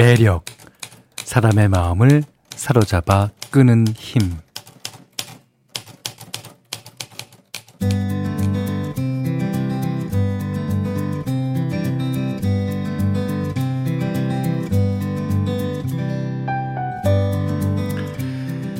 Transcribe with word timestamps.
매력, 0.00 0.46
사람의 1.16 1.68
마음을 1.68 2.22
사로잡아 2.56 3.28
끄는 3.50 3.86
힘. 3.94 4.38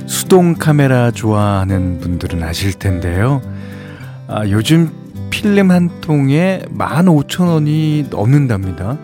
수동 0.06 0.54
카메라 0.54 1.10
좋아하는 1.10 1.98
분들은 2.00 2.42
아실 2.42 2.72
텐데요. 2.72 3.42
아, 4.26 4.48
요즘 4.48 4.90
필름 5.28 5.70
한 5.70 6.00
통에 6.00 6.62
15,000원이 6.70 8.08
넘는답니다. 8.08 8.96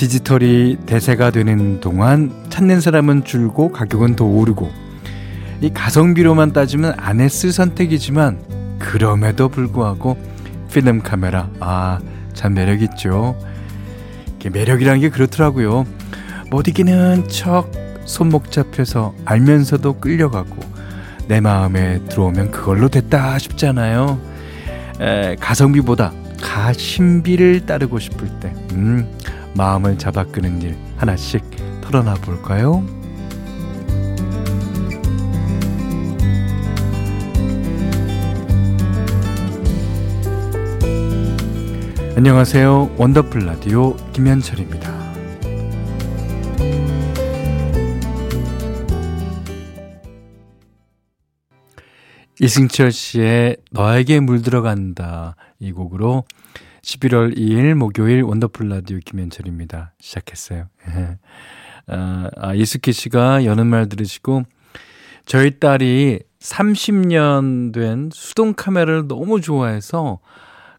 디지털이 0.00 0.78
대세가 0.86 1.30
되는 1.30 1.80
동안 1.80 2.32
찾는 2.48 2.80
사람은 2.80 3.24
줄고 3.24 3.70
가격은 3.70 4.16
더 4.16 4.24
오르고 4.24 4.70
이 5.60 5.70
가성비로만 5.70 6.52
따지면 6.52 6.94
안 6.96 7.20
했을 7.20 7.52
선택이지만 7.52 8.78
그럼에도 8.78 9.48
불구하고 9.48 10.16
필름 10.70 11.02
카메라 11.02 11.50
아 11.60 11.98
참 12.40 12.54
매력 12.54 12.80
있죠. 12.80 13.36
매력이란 14.50 15.00
게 15.00 15.10
그렇더라고요. 15.10 15.84
못 16.50 16.68
이기는 16.68 17.28
척 17.28 17.70
손목 18.06 18.50
잡혀서 18.50 19.14
알면서도 19.26 19.98
끌려가고 19.98 20.56
내 21.28 21.40
마음에 21.40 22.02
들어오면 22.08 22.50
그걸로 22.50 22.88
됐다 22.88 23.38
싶잖아요. 23.38 24.18
에, 25.00 25.36
가성비보다 25.36 26.12
가심비를 26.40 27.66
따르고 27.66 27.98
싶을 27.98 28.28
때, 28.40 28.54
음, 28.72 29.06
마음을 29.54 29.98
잡아 29.98 30.24
끄는 30.24 30.62
일 30.62 30.76
하나씩 30.96 31.44
털어놔 31.82 32.14
볼까요? 32.16 32.84
안녕하세요. 42.16 42.96
원더풀 42.98 43.46
라디오 43.46 43.96
김현철입니다. 44.12 45.00
이승철 52.42 52.92
씨의 52.92 53.56
너에게 53.70 54.20
물들어간다 54.20 55.36
이 55.58 55.72
곡으로 55.72 56.24
11월 56.90 57.36
2일 57.36 57.74
목요일 57.74 58.22
원더풀 58.22 58.68
라디오 58.68 58.98
김현철입니다. 59.04 59.92
시작했어요. 60.00 60.66
아, 61.86 62.30
아, 62.36 62.54
이스키 62.54 62.92
씨가 62.92 63.44
여는 63.44 63.68
말 63.68 63.88
들으시고 63.88 64.42
저희 65.24 65.60
딸이 65.60 66.20
30년 66.40 67.72
된 67.72 68.10
수동 68.12 68.54
카메라를 68.54 69.06
너무 69.06 69.40
좋아해서 69.40 70.18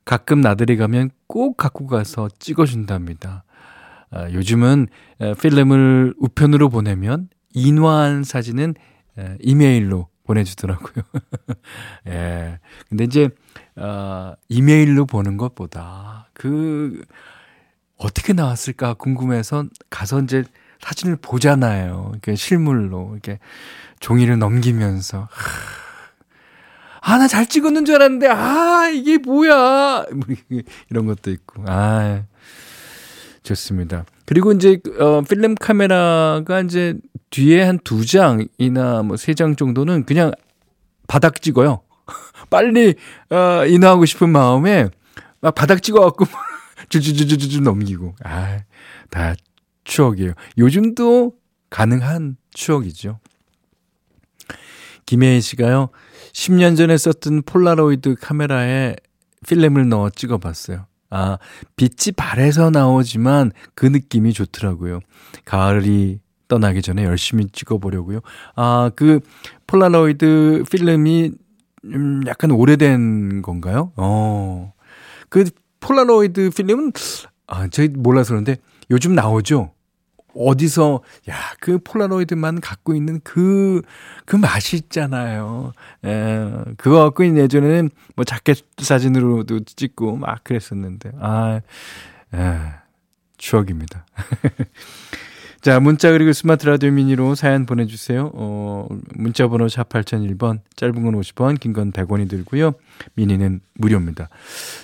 가끔 0.03 0.41
나들이 0.41 0.75
가면 0.75 1.11
꼭 1.27 1.55
갖고 1.55 1.87
가서 1.87 2.27
찍어준답니다. 2.39 3.45
아, 4.09 4.29
요즘은 4.31 4.87
필름을 5.41 6.15
우편으로 6.17 6.67
보내면 6.67 7.29
인화한 7.53 8.25
사진은 8.25 8.75
이메일로 9.39 10.09
보내주더라고요. 10.25 11.05
예. 12.07 12.59
근데 12.89 13.03
이제, 13.05 13.29
어, 13.77 14.33
이메일로 14.49 15.05
보는 15.05 15.37
것보다 15.37 16.27
그, 16.33 17.01
어떻게 17.97 18.33
나왔을까 18.33 18.95
궁금해서 18.95 19.65
가서 19.89 20.21
이제 20.21 20.43
사진을 20.81 21.17
보잖아요. 21.17 22.09
이렇게 22.13 22.35
실물로. 22.35 23.11
이렇게 23.13 23.37
종이를 23.99 24.39
넘기면서. 24.39 25.27
아, 27.01 27.17
나 27.17 27.27
잘 27.27 27.45
찍었는 27.47 27.85
줄 27.85 27.95
알았는데, 27.95 28.27
아, 28.27 28.89
이게 28.93 29.17
뭐야. 29.17 30.05
뭐 30.11 30.25
이런 30.89 31.05
것도 31.05 31.31
있고. 31.31 31.63
아, 31.67 32.23
좋습니다. 33.43 34.05
그리고 34.25 34.51
이제, 34.51 34.79
어, 34.99 35.21
필름 35.21 35.55
카메라가 35.55 36.61
이제 36.61 36.95
뒤에 37.31 37.63
한 37.63 37.79
두 37.83 38.05
장이나 38.05 39.03
뭐 39.03 39.15
세 39.17 39.33
장 39.33 39.55
정도는 39.55 40.05
그냥 40.05 40.31
바닥 41.07 41.41
찍어요. 41.41 41.81
빨리 42.51 42.93
어, 43.31 43.65
인화하고 43.65 44.05
싶은 44.05 44.29
마음에 44.29 44.89
막 45.39 45.55
바닥 45.55 45.81
찍어갖고 45.81 46.25
줄줄줄줄줄 46.89 47.63
넘기고. 47.63 48.13
아, 48.23 48.59
다 49.09 49.33
추억이에요. 49.83 50.33
요즘도 50.59 51.33
가능한 51.71 52.37
추억이죠. 52.53 53.19
김혜인 55.07 55.41
씨가요, 55.41 55.89
10년 56.33 56.77
전에 56.77 56.95
썼던 56.97 57.41
폴라로이드 57.43 58.15
카메라에 58.21 58.95
필름을 59.47 59.89
넣어 59.89 60.09
찍어봤어요. 60.09 60.85
아, 61.09 61.37
빛이 61.75 62.13
발에서 62.15 62.69
나오지만 62.69 63.51
그 63.75 63.85
느낌이 63.85 64.31
좋더라고요. 64.33 64.99
가을이 65.43 66.19
떠나기 66.47 66.81
전에 66.81 67.03
열심히 67.03 67.47
찍어보려고요. 67.51 68.19
아, 68.55 68.91
그 68.95 69.19
폴라로이드 69.67 70.63
필름이 70.69 71.31
음, 71.85 72.21
약간 72.27 72.51
오래된 72.51 73.41
건가요? 73.41 73.91
어. 73.95 74.73
그 75.29 75.45
폴라로이드 75.79 76.51
필름은 76.55 76.91
아, 77.47 77.67
저희 77.67 77.87
몰라서 77.89 78.29
그런데 78.29 78.57
요즘 78.89 79.15
나오죠. 79.15 79.71
어디서 80.33 81.01
야, 81.29 81.35
그 81.59 81.79
폴라로이드만 81.79 82.61
갖고 82.61 82.95
있는 82.95 83.19
그, 83.23 83.81
그 84.25 84.35
맛이 84.37 84.77
있잖아요. 84.77 85.73
에, 86.05 86.49
그거 86.77 86.99
갖고 87.03 87.23
있는 87.23 87.43
예전에는 87.43 87.89
뭐 88.15 88.23
자켓 88.23 88.59
사진으로도 88.77 89.61
찍고 89.65 90.15
막 90.15 90.43
그랬었는데, 90.43 91.11
아, 91.19 91.59
에, 92.33 92.59
추억입니다. 93.37 94.05
자, 95.61 95.79
문자 95.79 96.11
그리고 96.11 96.33
스마트 96.33 96.65
라디오 96.65 96.89
미니로 96.89 97.35
사연 97.35 97.67
보내주세요. 97.67 98.31
어, 98.33 98.87
문자 99.13 99.47
번호 99.47 99.67
샵 99.67 99.89
8001번, 99.89 100.61
짧은 100.75 101.03
건 101.03 101.13
50원, 101.21 101.59
긴 101.59 101.73
건 101.73 101.91
100원이 101.91 102.27
들고요. 102.27 102.73
미니는 103.13 103.61
무료입니다. 103.75 104.29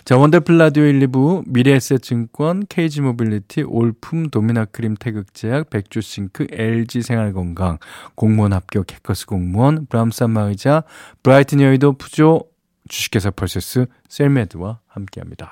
자, 0.06 0.18
원더풀 0.18 0.56
라디오 0.60 0.84
1, 0.84 1.00
2부, 1.08 1.46
미래에셋증권, 1.48 2.68
KG 2.70 3.02
모빌리티, 3.02 3.64
올품, 3.64 4.30
도미나 4.30 4.66
크림 4.66 4.94
태극제약, 4.96 5.72
백조싱크, 5.72 6.46
LG 6.52 7.02
생활건강, 7.02 7.80
공무원 8.14 8.54
합격 8.54 8.92
해커스 8.94 9.26
공무원, 9.26 9.88
브람스 9.88 10.42
안마의자, 10.44 10.84
브라이튼 11.24 11.60
여의도 11.60 11.94
푸조, 11.94 12.44
주식회사 12.88 13.32
펄세스, 13.32 13.88
셀메드와 14.10 14.80
함께합니다. 14.86 15.52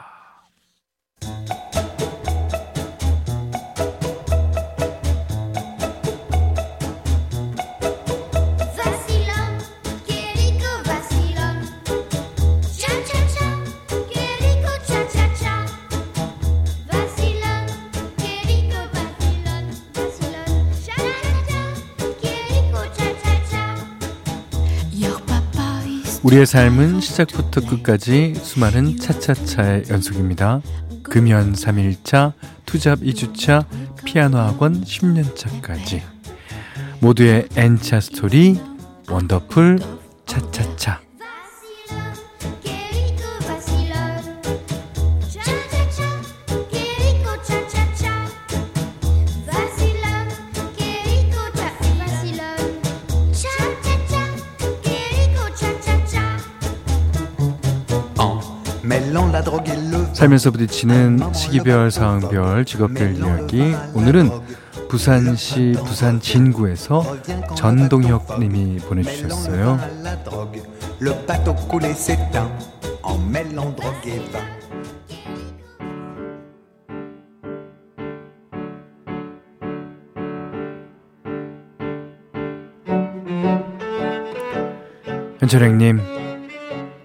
우리의 26.25 26.47
삶은 26.47 27.01
시작부터 27.01 27.61
끝까지 27.61 28.33
수많은 28.33 28.97
차차차의 28.97 29.83
연속입니다. 29.91 30.59
금연 31.03 31.53
3일차, 31.53 32.33
투잡 32.65 33.01
2주차, 33.01 33.63
피아노 34.05 34.39
학원 34.39 34.83
10년차까지. 34.83 36.01
모두의 36.99 37.47
N차 37.55 37.99
스토리, 37.99 38.59
원더풀, 39.07 39.77
살면서 60.13 60.51
부딪히는 60.51 61.33
시기별, 61.33 61.91
상황별, 61.91 62.63
직업별 62.65 63.15
이야기. 63.17 63.75
오늘은 63.93 64.29
부산시 64.89 65.73
부산 65.85 66.19
진구에서 66.21 67.03
전동혁 67.55 68.39
님이 68.39 68.77
보내주셨어요. 68.77 69.79
현철행님 85.39 85.99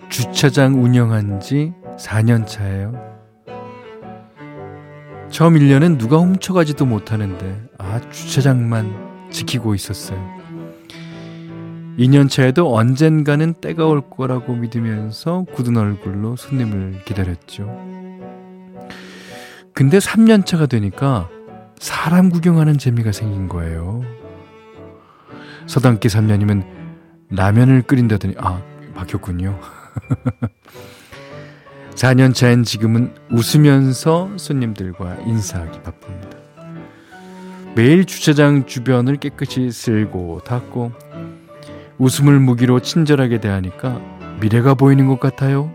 주차장 0.09 0.83
운영한 0.83 1.41
지 1.41 1.73
4년 2.01 2.47
차예요. 2.47 2.95
처음 5.31 5.55
1년은 5.55 5.99
누가 5.99 6.17
훔쳐가지도 6.19 6.87
못하는데, 6.87 7.63
아, 7.79 8.01
주차장만 8.11 9.29
지키고 9.31 9.75
있었어요. 9.75 10.19
2년 11.99 12.31
차에도 12.31 12.75
언젠가는 12.75 13.55
때가 13.55 13.87
올 13.87 14.01
거라고 14.09 14.55
믿으면서 14.55 15.45
굳은 15.53 15.77
얼굴로 15.77 16.37
손님을 16.37 17.05
기다렸죠. 17.05 17.67
근데 19.75 19.99
3년 19.99 20.47
차가 20.47 20.67
되니까 20.67 21.29
사람 21.79 22.31
구경하는 22.31 22.79
재미가 22.79 23.13
생긴 23.13 23.49
거예요. 23.49 24.03
서당기 25.67 26.09
3년이면 26.09 26.65
라면을 27.31 27.83
끓인다더니 27.83 28.35
아 28.39 28.63
바뀌었군요. 28.95 29.59
4년 31.95 32.35
차엔 32.35 32.63
지금은 32.65 33.15
웃으면서 33.31 34.31
손님들과 34.37 35.17
인사하기 35.27 35.83
바쁩니다. 35.83 36.39
매일 37.75 38.05
주차장 38.05 38.67
주변을 38.67 39.17
깨끗이 39.17 39.71
쓸고 39.71 40.41
닦고 40.45 40.93
웃음을 41.99 42.41
무기로 42.41 42.81
친절하게 42.81 43.41
대하니까 43.41 44.01
미래가 44.41 44.75
보이는 44.75 45.07
것 45.07 45.21
같아요. 45.21 45.71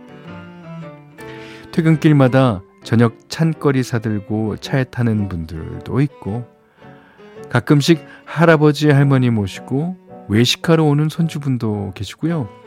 퇴근길마다 1.71 2.61
저녁 2.83 3.17
찬거리 3.29 3.83
사들고 3.83 4.57
차에 4.57 4.85
타는 4.85 5.29
분들도 5.29 6.01
있고 6.01 6.45
가끔씩 7.49 8.05
할아버지 8.25 8.89
할머니 8.89 9.29
모시고 9.29 9.97
외식하러 10.27 10.83
오는 10.83 11.09
손주분도 11.09 11.93
계시고요. 11.95 12.64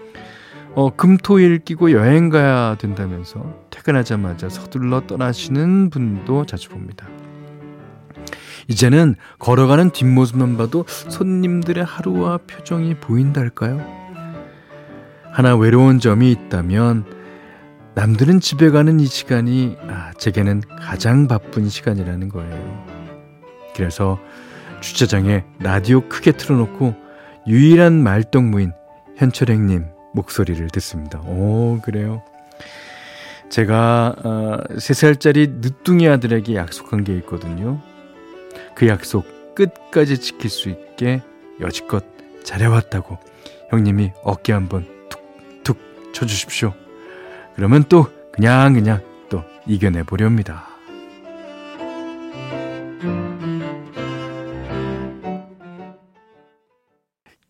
어, 0.75 0.95
금토일 0.95 1.59
끼고 1.61 1.93
여행 1.93 2.29
가야 2.29 2.77
된다면서 2.77 3.67
퇴근하자마자 3.71 4.49
서둘러 4.49 5.07
떠나시는 5.07 5.91
분도 5.91 6.47
자주 6.47 6.69
봅니다. 6.69 7.09
이제는 8.69 9.17
걸어가는 9.39 9.91
뒷모습만 9.91 10.57
봐도 10.57 10.85
손님들의 10.87 11.85
하루와 11.85 12.39
표정이 12.47 12.97
보인달까요? 12.97 13.85
하나 15.33 15.57
외로운 15.57 15.99
점이 15.99 16.31
있다면 16.33 17.05
남들은 17.95 18.41
집에 18.41 18.71
가는 18.71 19.01
이 19.01 19.07
시간이 19.07 19.77
아, 19.89 20.13
제게는 20.19 20.63
가장 20.79 21.27
바쁜 21.27 21.69
시간이라는 21.69 22.29
거예요. 22.29 22.87
그래서 23.75 24.19
주차장에 24.81 25.45
라디오 25.61 26.09
크게 26.09 26.33
틀어놓고 26.33 26.95
유일한 27.47 27.95
말동무인 28.03 28.73
현철행님 29.17 29.87
목소리를 30.13 30.69
듣습니다. 30.71 31.21
오, 31.21 31.81
그래요. 31.83 32.23
제가 33.49 34.15
어, 34.25 34.75
3살짜리 34.75 35.61
늦둥이 35.61 36.09
아들에게 36.09 36.55
약속한 36.55 37.05
게 37.05 37.15
있거든요. 37.19 37.81
그 38.75 38.87
약속 38.89 39.55
끝까지 39.55 40.21
지킬 40.21 40.51
수 40.51 40.69
있게 40.69 41.23
여지껏 41.61 42.05
잘해왔다고 42.45 43.19
형님이 43.71 44.13
어깨 44.23 44.53
한번 44.53 44.87
툭툭 45.09 45.79
쳐주십시오. 46.13 46.75
그러면 47.57 47.85
또 47.89 48.07
그냥 48.33 48.75
그냥 48.75 49.03
또 49.29 49.43
이겨내 49.67 50.05
보렵니다. 50.05 50.67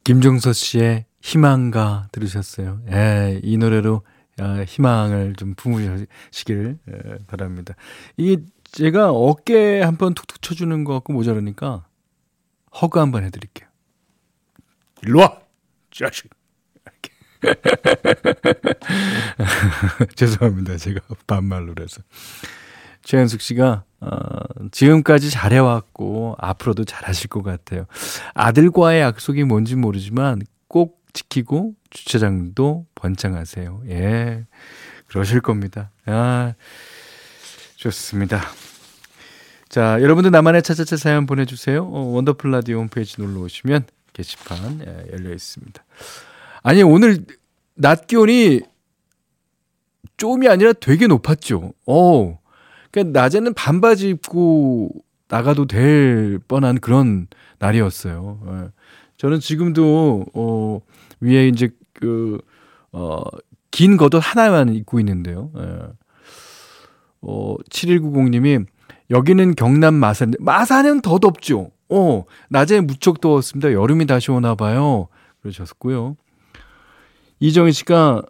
김종서 0.04 0.54
씨의 0.54 1.04
희망가 1.32 2.08
들으셨어요. 2.12 2.80
예, 2.90 3.40
이 3.42 3.58
노래로 3.58 4.02
아, 4.40 4.64
희망을 4.66 5.34
좀 5.36 5.54
품으시길 5.54 6.78
예, 6.88 7.18
바랍니다. 7.26 7.74
이게 8.16 8.42
제가 8.64 9.10
어깨에 9.10 9.82
한번 9.82 10.14
툭툭 10.14 10.40
쳐주는 10.40 10.84
것 10.84 10.92
같고 10.94 11.12
모자라니까 11.12 11.84
허그 12.80 12.98
한 12.98 13.10
번 13.10 13.24
해드릴게요. 13.24 13.68
일로 15.02 15.20
와! 15.20 15.38
자식! 15.90 16.30
죄송합니다. 20.16 20.76
제가 20.76 21.00
반말로 21.26 21.74
해서. 21.80 22.02
최현숙 23.04 23.40
씨가, 23.40 23.84
어, 24.00 24.08
지금까지 24.72 25.30
잘해왔고, 25.30 26.36
앞으로도 26.38 26.84
잘하실 26.84 27.28
것 27.28 27.42
같아요. 27.42 27.86
아들과의 28.34 29.00
약속이 29.02 29.44
뭔지 29.44 29.76
모르지만 29.76 30.42
꼭 30.68 30.97
지키고 31.12 31.74
주차장도 31.90 32.86
번창하세요. 32.94 33.82
예. 33.88 34.46
그러실 35.06 35.40
겁니다. 35.40 35.90
아. 36.06 36.54
좋습니다. 37.76 38.42
자, 39.68 40.02
여러분들 40.02 40.30
나만의 40.30 40.62
차차차 40.62 40.96
사연 40.96 41.26
보내주세요. 41.26 41.84
어, 41.84 42.00
원더풀 42.14 42.50
라디오 42.50 42.78
홈페이지 42.78 43.20
놀러 43.20 43.40
오시면 43.40 43.86
게시판 44.12 44.80
예, 44.84 45.12
열려 45.12 45.32
있습니다. 45.32 45.84
아니, 46.62 46.82
오늘 46.82 47.24
낮 47.74 48.06
기온이 48.08 48.62
좀이 50.16 50.48
아니라 50.48 50.72
되게 50.72 51.06
높았죠. 51.06 51.72
어, 51.86 52.38
그러니까 52.90 53.20
낮에는 53.20 53.54
반바지 53.54 54.08
입고 54.08 54.90
나가도 55.28 55.66
될 55.66 56.40
뻔한 56.48 56.80
그런 56.80 57.28
날이었어요. 57.60 58.40
예. 58.46 58.70
저는 59.18 59.40
지금도, 59.40 60.24
어, 60.32 60.80
위에 61.20 61.48
이제 61.48 61.70
그, 61.92 62.40
어, 62.92 63.22
긴 63.70 63.96
겉옷 63.96 64.14
하나만 64.22 64.74
입고 64.74 64.98
있는데요. 65.00 65.50
예. 65.56 65.78
어, 67.20 67.56
7190님이 67.70 68.66
여기는 69.10 69.54
경남 69.54 69.94
마산. 69.94 70.32
마산은 70.38 71.00
더 71.02 71.18
덥죠. 71.18 71.70
어, 71.88 72.24
낮에 72.48 72.80
무척 72.80 73.20
더웠습니다. 73.20 73.72
여름이 73.72 74.06
다시 74.06 74.30
오나 74.30 74.54
봐요. 74.54 75.08
그러셨고요. 75.40 76.16
이정희 77.40 77.72
씨가 77.72 78.22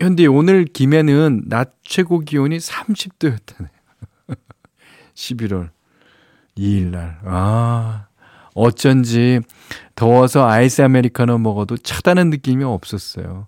현대 0.00 0.26
오늘 0.26 0.64
김해는 0.64 1.44
낮 1.46 1.74
최고 1.82 2.20
기온이 2.20 2.58
30도였다네. 2.58 3.68
11월 5.14 5.70
2일 6.56 6.90
날. 6.90 7.18
아. 7.24 8.07
어쩐지 8.58 9.40
더워서 9.94 10.46
아이스 10.46 10.82
아메리카노 10.82 11.38
먹어도 11.38 11.76
차다는 11.76 12.30
느낌이 12.30 12.64
없었어요. 12.64 13.46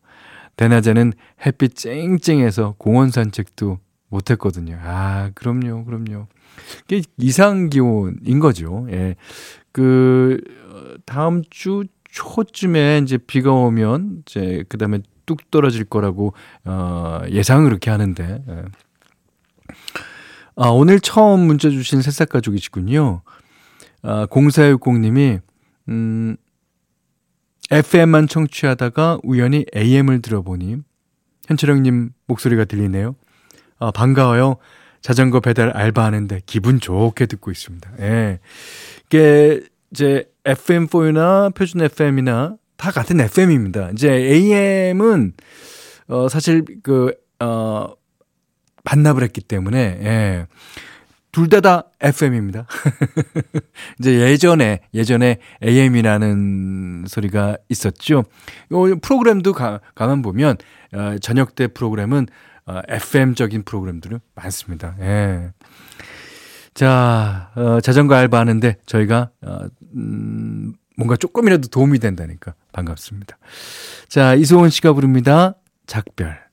대낮에는 0.56 1.12
햇빛 1.46 1.74
쨍쨍해서 1.74 2.74
공원 2.78 3.10
산책도 3.10 3.78
못했거든요. 4.08 4.78
아, 4.82 5.30
그럼요, 5.34 5.84
그럼요. 5.84 6.26
이게 6.86 7.02
이상 7.18 7.70
기온인 7.70 8.40
거죠. 8.40 8.86
예. 8.90 9.16
그, 9.72 10.40
다음 11.06 11.42
주 11.48 11.84
초쯤에 12.10 13.00
이제 13.02 13.16
비가 13.18 13.52
오면, 13.52 14.24
이제, 14.26 14.64
그 14.68 14.76
다음에 14.78 14.98
뚝 15.26 15.50
떨어질 15.50 15.84
거라고, 15.84 16.34
어, 16.64 17.22
예상을 17.30 17.64
그렇게 17.64 17.90
하는데, 17.90 18.44
예. 18.48 18.62
아, 20.56 20.68
오늘 20.68 21.00
처음 21.00 21.40
문자 21.40 21.70
주신 21.70 22.02
새싹 22.02 22.28
가족이시군요. 22.28 23.22
아, 24.02 24.26
0460님이, 24.26 25.40
음, 25.88 26.36
FM만 27.70 28.26
청취하다가 28.26 29.20
우연히 29.22 29.64
AM을 29.76 30.22
들어보니, 30.22 30.78
현철형님 31.46 32.10
목소리가 32.26 32.64
들리네요. 32.64 33.14
아, 33.78 33.90
반가워요. 33.90 34.56
자전거 35.00 35.40
배달 35.40 35.70
알바하는데 35.70 36.42
기분 36.44 36.78
좋게 36.78 37.26
듣고 37.26 37.50
있습니다. 37.50 37.90
예. 38.00 38.38
이게 39.06 39.62
이제 39.90 40.30
FM4나 40.44 41.54
표준 41.54 41.80
FM이나 41.80 42.56
다 42.76 42.90
같은 42.90 43.18
FM입니다. 43.18 43.90
이제 43.92 44.10
AM은 44.10 45.32
어 46.08 46.28
사실 46.28 46.64
그 46.82 47.14
어 47.40 47.94
반납을 48.84 49.22
했기 49.22 49.40
때문에 49.40 49.78
예. 50.02 50.46
둘 51.32 51.48
다 51.48 51.60
다 51.60 51.84
FM입니다. 52.00 52.66
이제 54.00 54.20
예전에 54.20 54.80
예전에 54.94 55.38
AM이라는 55.62 57.04
소리가 57.08 57.56
있었죠. 57.68 58.24
요 58.72 58.96
프로그램도 59.00 59.52
가, 59.52 59.80
가만 59.94 60.22
보면 60.22 60.56
어 60.92 61.16
저녁 61.20 61.54
때 61.54 61.66
프로그램은 61.68 62.26
어, 62.66 62.80
FM적인 62.88 63.62
프로그램들은 63.64 64.20
많습니다. 64.34 64.94
예. 65.00 65.52
자, 66.74 67.50
어, 67.56 67.80
자전거 67.80 68.14
알바하는데 68.14 68.76
저희가 68.86 69.30
어, 69.42 69.66
음, 69.96 70.74
뭔가 70.96 71.16
조금이라도 71.16 71.68
도움이 71.68 71.98
된다니까 71.98 72.54
반갑습니다. 72.72 73.38
자, 74.08 74.34
이소은 74.34 74.70
씨가 74.70 74.92
부릅니다. 74.92 75.54
작별. 75.86 76.49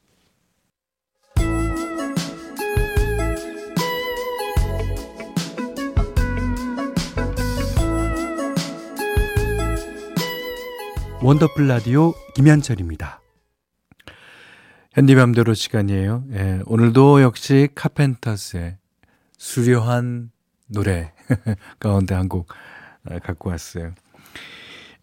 원더풀 11.28 11.68
라디오 11.68 12.14
김현철입니다. 12.36 13.20
현디맘대로 14.94 15.56
시간이에요. 15.56 16.24
예, 16.32 16.62
오늘도 16.66 17.22
역시 17.22 17.68
카펜터스의 17.76 18.78
수려한 19.38 20.32
노래 20.68 21.12
가운데 21.80 22.16
한 22.16 22.30
곡 22.30 22.48
갖고 23.24 23.50
왔어요. 23.50 23.92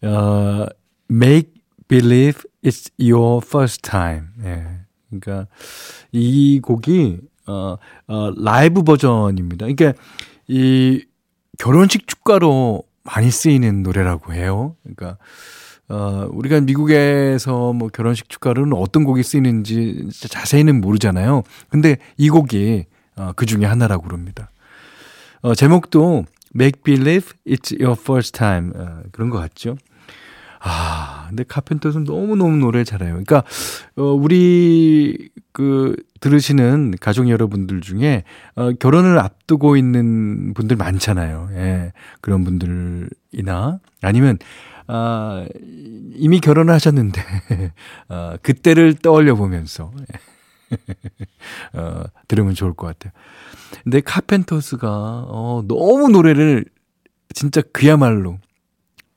어, 0.01 0.65
Make 1.11 1.53
Believe 1.87 2.41
It's 2.63 2.89
Your 2.99 3.39
First 3.45 3.83
Time. 3.83 4.25
예, 4.45 4.79
그러니까 5.11 5.47
이 6.11 6.59
곡이 6.59 7.19
어, 7.45 7.77
어, 8.07 8.31
라이브 8.35 8.81
버전입니다. 8.81 9.67
그러니까 9.67 9.93
이 10.47 11.05
결혼식 11.59 12.07
축가로 12.07 12.81
많이 13.03 13.29
쓰이는 13.29 13.83
노래라고 13.83 14.33
해요. 14.33 14.75
그러니까 14.81 15.19
어, 15.87 16.27
우리가 16.31 16.61
미국에서 16.61 17.73
뭐 17.73 17.89
결혼식 17.89 18.29
축가로는 18.29 18.73
어떤 18.73 19.03
곡이 19.03 19.23
쓰이는지 19.23 20.09
자세히는 20.11 20.81
모르잖아요. 20.81 21.43
근데 21.69 21.97
이 22.17 22.29
곡이 22.29 22.85
어, 23.17 23.31
그 23.35 23.45
중에 23.45 23.65
하나라고 23.65 24.03
그럽니다. 24.03 24.49
어, 25.41 25.53
제목도 25.53 26.25
Make 26.55 26.81
Believe 26.83 27.33
It's 27.47 27.79
Your 27.79 27.99
First 27.99 28.33
Time 28.33 28.71
어, 28.75 29.01
그런 29.11 29.29
것 29.29 29.37
같죠. 29.37 29.77
아, 30.67 31.27
근데 31.29 31.43
카펜터는 31.47 32.05
너무너무 32.05 32.57
노래 32.57 32.83
잘해요. 32.83 33.11
그러니까, 33.11 33.43
어, 33.97 34.01
우리, 34.01 35.29
그, 35.51 35.95
들으시는 36.21 36.95
가족 36.99 37.29
여러분들 37.29 37.81
중에, 37.81 38.23
어, 38.55 38.71
결혼을 38.71 39.19
앞두고 39.19 39.77
있는 39.77 40.55
분들 40.55 40.75
많잖아요. 40.75 41.49
예. 41.51 41.93
그런 42.19 42.43
분들이나, 42.43 43.79
아니면, 44.01 44.39
아, 44.87 45.45
이미 46.13 46.39
결혼을 46.39 46.73
하셨는데, 46.73 47.21
어, 48.09 48.35
그때를 48.43 48.95
떠올려 48.95 49.35
보면서, 49.35 49.91
어, 51.73 52.03
들으면 52.27 52.53
좋을 52.53 52.73
것 52.73 52.87
같아요. 52.87 53.13
근데 53.83 54.01
카펜터스가, 54.01 54.87
어, 54.89 55.63
너무 55.67 56.09
노래를 56.09 56.65
진짜 57.33 57.61
그야말로 57.73 58.37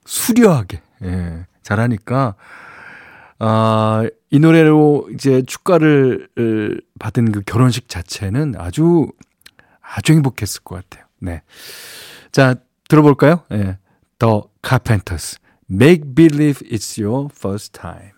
수려하게, 0.04 0.82
예, 1.04 1.46
잘하니까, 1.62 2.34
아, 3.38 4.04
이 4.30 4.38
노래로 4.40 5.10
이제 5.14 5.42
축가를 5.42 6.28
받은 6.98 7.32
그 7.32 7.42
결혼식 7.42 7.88
자체는 7.88 8.54
아주, 8.58 9.12
아주 9.80 10.12
행복했을 10.12 10.62
것 10.64 10.76
같아요. 10.76 11.06
네. 11.20 11.42
자, 12.32 12.56
들어볼까요? 12.88 13.42
예. 13.52 13.78
The 14.18 14.40
Carpenters. 14.66 15.38
Make 15.70 16.14
Believe 16.14 16.60
It's 16.70 16.98
Your 17.02 17.28
First 17.34 17.78
Time. 17.78 18.12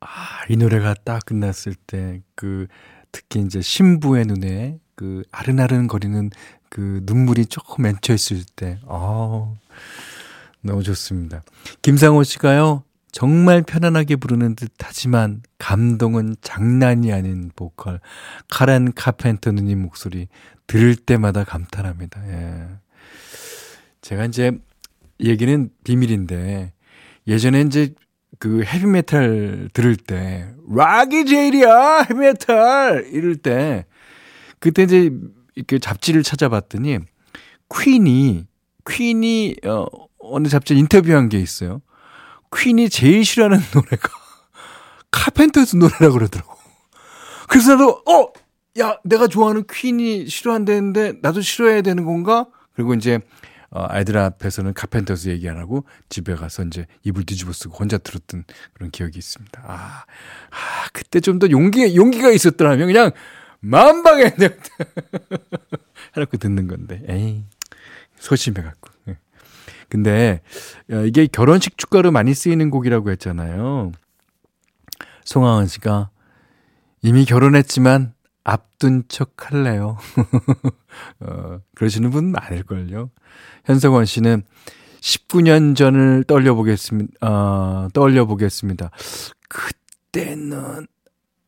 아, 0.00 0.06
이 0.48 0.56
노래가 0.56 0.94
딱 1.04 1.26
끝났을 1.26 1.74
때, 1.74 2.22
그, 2.34 2.66
특히 3.12 3.40
이제 3.40 3.60
신부의 3.60 4.24
눈에 4.26 4.78
그 4.94 5.22
아른아른 5.30 5.88
거리는 5.88 6.30
그 6.70 7.00
눈물이 7.04 7.46
조금 7.46 7.84
맺혀 7.84 8.14
있을 8.14 8.44
때, 8.56 8.78
아 8.86 9.54
너무 10.62 10.82
좋습니다. 10.82 11.42
김상호 11.82 12.22
씨가요, 12.22 12.84
정말 13.12 13.62
편안하게 13.62 14.16
부르는 14.16 14.56
듯 14.56 14.72
하지만 14.80 15.42
감동은 15.58 16.36
장난이 16.40 17.12
아닌 17.12 17.50
보컬, 17.54 18.00
카렌 18.48 18.92
카펜터 18.92 19.52
누님 19.52 19.82
목소리 19.82 20.28
들을 20.66 20.94
때마다 20.96 21.44
감탄합니다. 21.44 22.28
예. 22.28 22.68
제가 24.00 24.26
이제 24.26 24.58
얘기는 25.20 25.70
비밀인데 25.84 26.72
예전에 27.26 27.62
이제 27.62 27.94
그 28.38 28.62
헤비메탈 28.62 29.70
들을 29.72 29.96
때 29.96 30.48
락이 30.70 31.26
제일이야 31.26 32.06
헤비메탈 32.10 33.08
이럴 33.12 33.36
때 33.36 33.86
그때 34.60 34.84
이제 34.84 35.10
이렇게 35.54 35.78
잡지를 35.78 36.22
찾아봤더니 36.22 36.98
퀸이 37.74 38.46
퀸이 38.88 39.56
어 39.64 39.86
어느 40.18 40.48
잡지 40.48 40.76
인터뷰한 40.76 41.28
게 41.28 41.38
있어요. 41.38 41.80
퀸이 42.56 42.88
제일 42.88 43.24
싫어하는 43.24 43.58
노래가 43.74 44.08
카펜터스 45.10 45.76
노래라 45.76 46.10
그러더라고. 46.12 46.56
그래서 47.48 47.72
나도 47.72 48.02
어, 48.06 48.32
야, 48.78 48.98
내가 49.04 49.26
좋아하는 49.26 49.64
퀸이 49.70 50.28
싫어한다는데 50.28 51.14
나도 51.22 51.40
싫어해야 51.40 51.82
되는 51.82 52.04
건가? 52.04 52.46
그리고 52.74 52.94
이제 52.94 53.18
어, 53.70 53.84
아이들 53.88 54.16
앞에서는 54.18 54.72
카펜터스 54.74 55.28
얘기 55.28 55.48
안 55.48 55.58
하고 55.58 55.84
집에 56.08 56.34
가서 56.34 56.64
이제 56.64 56.86
이불 57.04 57.24
뒤집어 57.24 57.52
쓰고 57.52 57.76
혼자 57.76 57.98
들었던 57.98 58.44
그런 58.72 58.90
기억이 58.90 59.18
있습니다. 59.18 59.62
아, 59.66 60.04
아 60.50 60.88
그때 60.92 61.20
좀 61.20 61.38
더 61.38 61.50
용기, 61.50 61.94
용기가 61.96 62.30
있었더라면 62.30 62.86
그냥 62.86 63.10
만방에 63.60 64.34
해놓고 66.16 66.36
듣는 66.38 66.66
건데, 66.68 67.02
에이, 67.08 67.44
소심해갖고. 68.18 68.90
예. 69.08 69.18
근데 69.88 70.42
이게 71.06 71.26
결혼식 71.26 71.78
축가로 71.78 72.10
많이 72.12 72.34
쓰이는 72.34 72.70
곡이라고 72.70 73.10
했잖아요. 73.10 73.92
송하은 75.24 75.66
씨가 75.66 76.10
이미 77.02 77.24
결혼했지만 77.24 78.12
앞둔 78.48 79.04
척 79.08 79.50
할래요. 79.50 79.98
어, 81.20 81.60
그러시는 81.74 82.10
분 82.10 82.32
많을걸요. 82.32 83.10
현석원 83.66 84.06
씨는 84.06 84.42
19년 85.00 85.76
전을 85.76 86.24
떠올려 86.24 86.54
보겠습니다. 86.54 87.12
어, 87.20 87.88
떠올려 87.92 88.24
보겠습니다. 88.24 88.90
그때는 89.48 90.86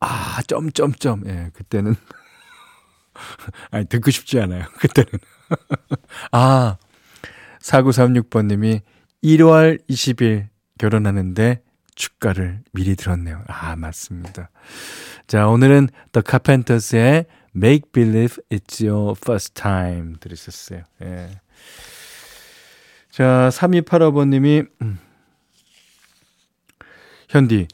아, 0.00 0.42
점점점. 0.46 1.22
예, 1.26 1.50
그때는 1.54 1.96
아니 3.70 3.86
듣고 3.86 4.10
싶지 4.10 4.38
않아요. 4.40 4.66
그때는 4.78 5.10
아, 6.32 6.76
4936번 7.62 8.46
님이 8.46 8.82
1월 9.24 9.80
20일 9.88 10.48
결혼하는데 10.78 11.62
축가를 11.94 12.62
미리 12.72 12.94
들었네요. 12.94 13.42
아, 13.46 13.76
맞습니다. 13.76 14.50
자, 15.30 15.46
오늘은 15.46 15.90
The 16.10 16.24
Carpenters의 16.28 17.24
Make 17.54 17.92
Believe 17.92 18.42
It's 18.50 18.84
Your 18.84 19.14
First 19.16 19.54
Time 19.54 20.16
들으셨어요. 20.18 20.82
예. 21.02 21.28
자, 23.12 23.48
3285번님이, 23.52 24.66
음. 24.82 24.98
현디, 27.28 27.68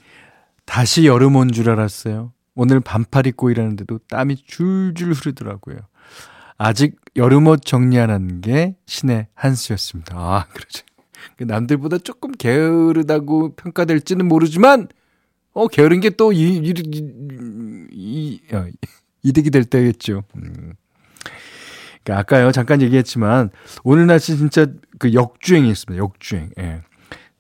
다시 0.67 1.07
여름 1.07 1.37
온 1.37 1.51
줄 1.51 1.71
알았어요. 1.71 2.35
오늘 2.55 2.81
반팔 2.81 3.27
입고 3.27 3.51
일하는데도 3.51 4.01
땀이 4.07 4.37
줄줄 4.45 5.15
흐르더라고요. 5.15 5.79
아직 6.59 6.97
여름 7.17 7.47
옷 7.47 7.63
정리 7.65 7.99
안한게 7.99 8.77
신의 8.85 9.29
한 9.33 9.55
수였습니다. 9.55 10.15
아, 10.15 10.47
그러죠. 10.53 10.85
그 11.39 11.45
남들보다 11.45 11.97
조금 12.05 12.33
게으르다고 12.33 13.55
평가될지는 13.57 14.29
모르지만, 14.29 14.89
어, 15.57 15.69
게으른 15.69 16.01
게 16.01 16.11
또, 16.11 16.33
이, 16.35 16.59
이, 16.59 16.75
이, 16.93 17.89
이, 17.91 18.41
어, 18.53 18.67
이득이 19.23 19.51
될 19.51 19.65
때겠죠. 19.65 20.23
음. 20.37 20.75
그러니까 22.05 22.21
아까요, 22.21 22.53
잠깐 22.53 22.83
얘기했지만, 22.83 23.49
오늘 23.83 24.07
날씨 24.07 24.37
진짜 24.37 24.67
그 24.99 25.15
역주행이 25.15 25.71
있습니다. 25.71 25.99
역주행. 25.99 26.51
예. 26.59 26.83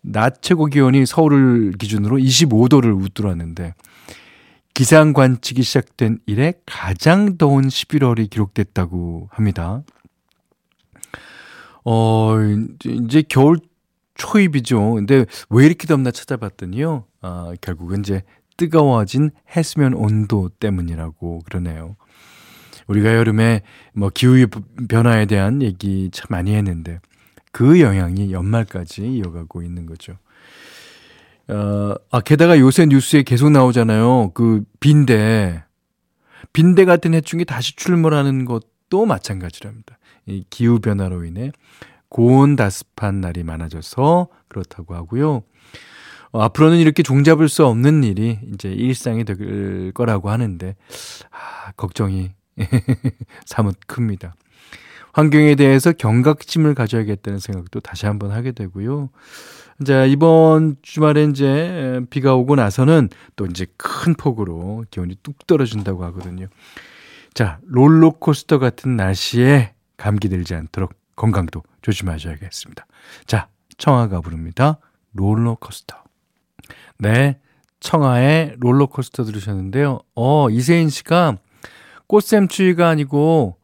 낮 0.00 0.40
최고 0.40 0.64
기온이 0.64 1.04
서울을 1.04 1.73
기준으로 1.73 2.16
25도를 2.16 2.99
웃돌았는데, 2.99 3.75
기상 4.73 5.12
관측이 5.12 5.62
시작된 5.62 6.20
이래 6.25 6.54
가장 6.64 7.37
더운 7.37 7.68
11월이 7.68 8.30
기록됐다고 8.30 9.28
합니다. 9.30 9.82
어, 11.85 12.35
이제 12.82 13.23
겨울 13.28 13.58
초입이죠. 14.16 14.92
근데 14.92 15.26
왜 15.50 15.66
이렇게 15.66 15.87
덥나 15.87 16.11
찾아봤더니요. 16.11 17.04
아, 17.23 17.52
결국은 17.61 18.00
이제 18.00 18.23
뜨거워진 18.56 19.30
해수면 19.56 19.94
온도 19.94 20.49
때문이라고 20.49 21.42
그러네요. 21.44 21.96
우리가 22.87 23.14
여름에 23.14 23.62
뭐 23.92 24.11
기후 24.12 24.46
변화에 24.88 25.26
대한 25.26 25.61
얘기 25.62 26.08
참 26.12 26.26
많이 26.30 26.54
했는데 26.54 27.00
그 27.52 27.80
영향이 27.80 28.32
연말까지 28.32 29.02
이어가고 29.02 29.62
있는 29.62 29.87
거죠. 29.87 30.18
어, 31.49 31.94
아, 32.11 32.20
게다가 32.20 32.58
요새 32.58 32.87
뉴스에 32.87 33.23
계속 33.23 33.50
나오잖아요. 33.50 34.32
그 34.35 34.64
빈대. 34.80 35.62
빈대 36.52 36.85
같은 36.85 37.14
해충이 37.14 37.44
다시 37.44 37.76
출몰하는 37.76 38.44
것도 38.44 39.06
마찬가지랍니다. 39.06 39.99
이 40.26 40.44
기후 40.50 40.80
변화로 40.80 41.25
인해 41.25 41.52
고온다습한 42.16 43.20
날이 43.20 43.42
많아져서 43.42 44.28
그렇다고 44.49 44.94
하고요. 44.94 45.42
어, 46.32 46.42
앞으로는 46.42 46.78
이렇게 46.78 47.02
종잡을 47.02 47.50
수 47.50 47.66
없는 47.66 48.04
일이 48.04 48.38
이제 48.54 48.70
일상이 48.70 49.25
될 49.25 49.92
거라고 49.92 50.30
하는데, 50.30 50.76
아, 51.30 51.73
걱정이 51.73 52.30
사뭇 53.44 53.76
큽니다. 53.87 54.35
환경에 55.12 55.56
대해서 55.56 55.92
경각심을 55.92 56.75
가져야겠다는 56.75 57.38
생각도 57.38 57.80
다시 57.80 58.06
한번 58.06 58.32
하게 58.32 58.52
되고요. 58.52 59.11
자, 59.85 60.06
이번 60.06 60.76
주말에 60.80 61.25
이제 61.25 62.00
비가 62.08 62.35
오고 62.35 62.56
나서는 62.56 63.11
또 63.37 63.44
이제 63.44 63.66
큰 63.76 64.14
폭으로 64.14 64.87
기온이 64.90 65.16
뚝 65.23 65.46
떨어진다고 65.46 66.02
하거든요. 66.06 66.46
자, 67.35 67.58
롤러코스터 67.66 68.58
같은 68.58 68.96
날씨에 68.96 69.75
감기 69.99 70.30
들지 70.30 70.54
않도록 70.54 70.94
건강도 71.16 71.62
조심하셔야겠습니다. 71.82 72.87
자, 73.26 73.49
청아가 73.78 74.20
부릅니다. 74.20 74.78
롤러코스터. 75.12 75.96
네. 76.99 77.40
청하의 77.80 78.56
롤러코스터 78.58 79.25
들으셨는데요. 79.25 80.00
어, 80.14 80.50
이세인 80.50 80.88
씨가 80.88 81.38
꽃샘 82.06 82.49
추위가 82.49 82.88
아니고 82.88 83.56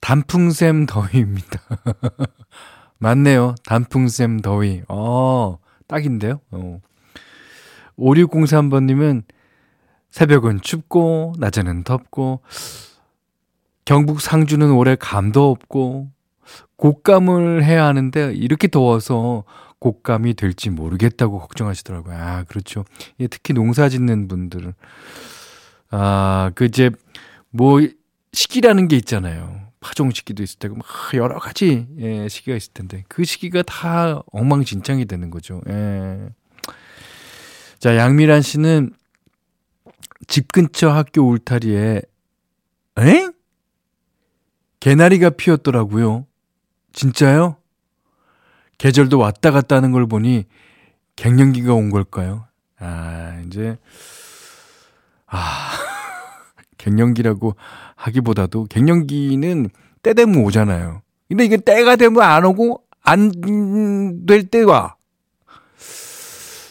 단풍샘 0.00 0.86
더위입니다. 0.86 1.60
맞네요. 2.98 3.54
단풍샘 3.64 4.40
더위. 4.40 4.82
어, 4.88 5.58
딱인데요. 5.86 6.40
어. 6.50 6.80
5603번님은 7.98 9.24
새벽은 10.10 10.60
춥고, 10.60 11.34
낮에는 11.38 11.84
덥고, 11.84 12.40
경북 13.84 14.20
상주는 14.20 14.70
올해 14.70 14.96
감도 14.96 15.50
없고, 15.50 16.10
곡감을 16.76 17.64
해야 17.64 17.84
하는데, 17.84 18.32
이렇게 18.34 18.68
더워서 18.68 19.44
곡감이 19.78 20.34
될지 20.34 20.70
모르겠다고 20.70 21.38
걱정하시더라고요. 21.38 22.16
아, 22.16 22.44
그렇죠. 22.44 22.84
예, 23.20 23.26
특히 23.26 23.54
농사 23.54 23.88
짓는 23.88 24.28
분들은. 24.28 24.74
아, 25.90 26.50
그 26.54 26.64
이제, 26.64 26.90
뭐, 27.50 27.80
시기라는 28.32 28.88
게 28.88 28.96
있잖아요. 28.96 29.60
파종 29.80 30.10
시기도 30.10 30.42
있을 30.42 30.58
테고, 30.58 30.76
막 30.76 30.86
여러 31.14 31.38
가지, 31.38 31.86
예, 31.98 32.28
시기가 32.28 32.56
있을 32.56 32.72
텐데, 32.72 33.04
그 33.08 33.24
시기가 33.24 33.62
다 33.62 34.22
엉망진창이 34.32 35.06
되는 35.06 35.30
거죠. 35.30 35.60
예. 35.68 36.28
자, 37.78 37.96
양미란 37.96 38.42
씨는 38.42 38.92
집 40.26 40.50
근처 40.50 40.90
학교 40.90 41.22
울타리에, 41.28 42.02
에? 42.98 43.28
개나리가 44.80 45.30
피었더라고요. 45.30 46.26
진짜요? 46.92 47.56
계절도 48.78 49.18
왔다 49.18 49.50
갔다 49.50 49.76
하는 49.76 49.92
걸 49.92 50.06
보니 50.06 50.46
갱년기가 51.16 51.74
온 51.74 51.90
걸까요? 51.90 52.46
아, 52.78 53.42
이제, 53.46 53.76
아, 55.26 55.70
갱년기라고 56.78 57.56
하기보다도 57.96 58.66
갱년기는 58.66 59.68
때 60.02 60.14
되면 60.14 60.36
오잖아요. 60.44 61.02
근데 61.28 61.44
이게 61.44 61.56
때가 61.56 61.96
되면 61.96 62.22
안 62.22 62.44
오고 62.44 62.82
안 63.02 63.32
될 64.26 64.48
때 64.48 64.62
와. 64.62 64.94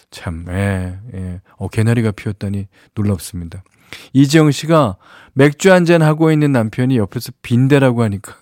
참, 0.09 0.45
예, 0.49 0.97
예. 1.13 1.41
어, 1.57 1.67
개나리가 1.67 2.11
피었다니 2.11 2.67
놀랍습니다. 2.95 3.63
이지영 4.13 4.51
씨가 4.51 4.97
맥주 5.33 5.71
한잔 5.71 6.01
하고 6.01 6.31
있는 6.31 6.51
남편이 6.51 6.97
옆에서 6.97 7.31
빈대라고 7.41 8.01
하니까 8.03 8.35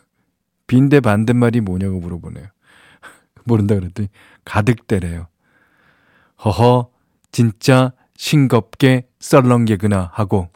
빈대 0.67 0.99
반대말이 0.99 1.61
뭐냐고 1.61 1.99
물어보네요. 1.99 2.47
모른다 3.45 3.75
그랬더니 3.75 4.09
가득대래요. 4.43 5.27
허허, 6.43 6.89
진짜 7.31 7.93
싱겁게 8.17 9.07
썰렁개구나 9.19 10.11
하고. 10.13 10.49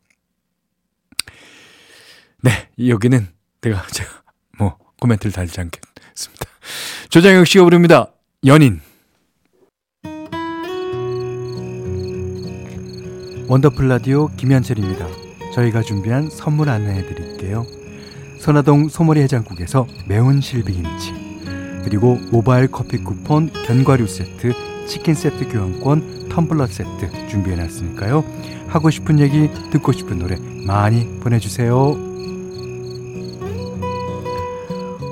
네, 2.42 2.70
여기는 2.88 3.28
내가 3.62 3.86
제가 3.92 4.10
뭐 4.58 4.78
코멘트를 5.00 5.32
달지 5.32 5.60
않겠습니다. 5.60 6.46
조장혁 7.10 7.48
씨가 7.48 7.64
부릅니다. 7.64 8.12
연인. 8.46 8.82
원더풀 13.48 13.88
라디오 13.88 14.28
김현철입니다. 14.38 15.08
저희가 15.56 15.82
준비한 15.82 16.30
선물 16.30 16.70
안내해 16.70 17.02
드릴게요. 17.02 17.66
선화동 18.40 18.90
소머리 18.90 19.22
해장국에서 19.22 19.86
매운 20.08 20.42
실비김치. 20.42 21.14
그리고 21.84 22.18
모바일 22.32 22.68
커피 22.68 22.98
쿠폰, 22.98 23.52
견과류 23.66 24.08
세트, 24.08 24.54
치킨 24.88 25.14
세트 25.14 25.50
교환권, 25.50 26.30
텀블러 26.30 26.68
세트 26.68 27.28
준비해놨으니까요. 27.30 28.24
하고 28.68 28.90
싶은 28.90 29.20
얘기, 29.20 29.50
듣고 29.72 29.92
싶은 29.92 30.20
노래 30.20 30.38
많이 30.66 31.20
보내주세요. 31.20 31.76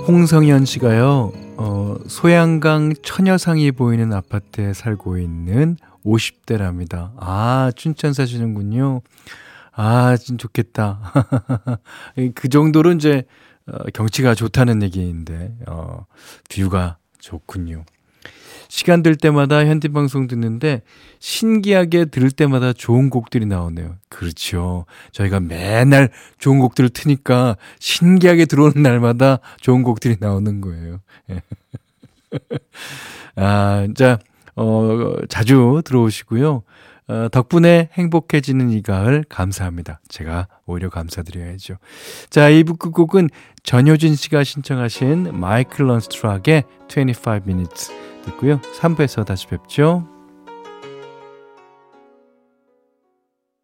홍성현 0.07 0.65
씨가요, 0.65 1.33
어, 1.57 1.95
소양강 2.07 2.93
처녀상이 3.03 3.71
보이는 3.71 4.13
아파트에 4.13 4.73
살고 4.73 5.17
있는 5.17 5.77
50대랍니다. 6.05 7.11
아, 7.17 7.71
춘천 7.75 8.13
사시는군요. 8.13 9.01
아, 9.79 10.17
진 10.17 10.39
좋겠다. 10.39 11.13
그 12.33 12.49
정도로 12.49 12.93
이제 12.93 13.25
어, 13.67 13.77
경치가 13.93 14.33
좋다는 14.33 14.81
얘기인데, 14.81 15.55
어, 15.67 16.07
뷰가 16.49 16.97
좋군요. 17.19 17.85
시간 18.69 19.03
될 19.03 19.15
때마다 19.15 19.65
현디 19.65 19.89
방송 19.89 20.27
듣는데 20.27 20.81
신기하게 21.19 22.05
들을 22.05 22.31
때마다 22.31 22.73
좋은 22.73 23.11
곡들이 23.11 23.45
나오네요. 23.45 23.97
그렇죠. 24.09 24.85
저희가 25.11 25.41
맨날 25.41 26.09
좋은 26.39 26.59
곡들을 26.59 26.89
트니까 26.89 27.55
신기하게 27.79 28.45
들어오는 28.45 28.81
날마다 28.81 29.39
좋은 29.61 29.83
곡들이 29.83 30.17
나오는 30.19 30.59
거예요. 30.59 31.01
아, 33.35 33.87
자, 33.95 34.17
어, 34.55 35.13
자주 35.29 35.83
들어오시고요. 35.85 36.63
어, 37.07 37.29
덕분에 37.31 37.89
행복해지는 37.93 38.69
이 38.69 38.81
가을 38.81 39.23
감사합니다. 39.29 40.01
제가 40.09 40.47
오히려 40.65 40.89
감사드려야죠. 40.89 41.77
자, 42.29 42.49
2부 42.49 42.77
끝곡은 42.77 43.29
전효진 43.63 44.15
씨가 44.15 44.43
신청하신 44.43 45.39
마이클 45.39 45.87
런스트락의 45.87 46.63
25 46.89 47.31
minutes 47.45 47.91
듣고요. 48.25 48.59
3부에서 48.79 49.25
다시 49.25 49.47
뵙죠. 49.47 50.16